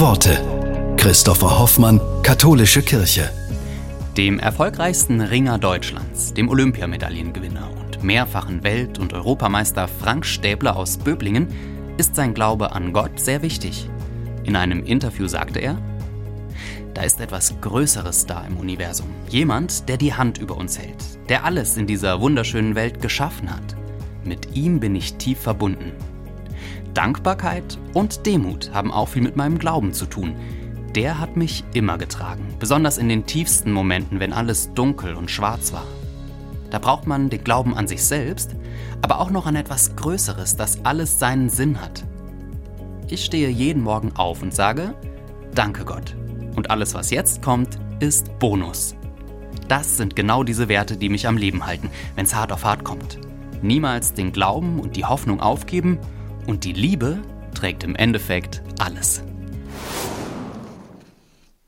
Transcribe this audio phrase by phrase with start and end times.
[0.00, 0.94] Worte.
[0.96, 3.30] Christopher Hoffmann, Katholische Kirche.
[4.16, 11.48] Dem erfolgreichsten Ringer Deutschlands, dem Olympiamedaillengewinner und mehrfachen Welt- und Europameister Frank Stäbler aus Böblingen,
[11.96, 13.90] ist sein Glaube an Gott sehr wichtig.
[14.44, 15.78] In einem Interview sagte er,
[16.94, 19.08] da ist etwas Größeres da im Universum.
[19.30, 23.74] Jemand, der die Hand über uns hält, der alles in dieser wunderschönen Welt geschaffen hat.
[24.22, 25.92] Mit ihm bin ich tief verbunden.
[26.94, 30.34] Dankbarkeit und Demut haben auch viel mit meinem Glauben zu tun.
[30.94, 35.72] Der hat mich immer getragen, besonders in den tiefsten Momenten, wenn alles dunkel und schwarz
[35.72, 35.86] war.
[36.70, 38.54] Da braucht man den Glauben an sich selbst,
[39.02, 42.04] aber auch noch an etwas Größeres, das alles seinen Sinn hat.
[43.08, 44.94] Ich stehe jeden Morgen auf und sage,
[45.54, 46.14] Danke Gott.
[46.56, 48.94] Und alles, was jetzt kommt, ist Bonus.
[49.66, 52.84] Das sind genau diese Werte, die mich am Leben halten, wenn es hart auf hart
[52.84, 53.18] kommt.
[53.60, 55.98] Niemals den Glauben und die Hoffnung aufgeben
[56.48, 57.18] und die Liebe
[57.54, 59.22] trägt im Endeffekt alles.